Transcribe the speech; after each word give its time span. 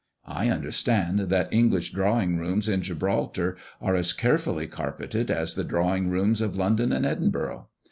I 0.25 0.49
understand 0.49 1.19
that 1.29 1.53
English 1.53 1.91
drawing 1.91 2.39
rooms 2.39 2.67
at 2.67 2.79
Gibraltar 2.81 3.55
are 3.79 3.93
as 3.95 4.13
carefully 4.13 4.65
carpeted 4.65 5.29
as 5.29 5.53
the 5.53 5.63
drawing 5.63 6.09
rooms 6.09 6.41
of 6.41 6.55
London 6.55 6.91
and 6.91 7.05
Edinburgh. 7.05 7.67